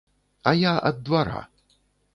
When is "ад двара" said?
0.91-1.41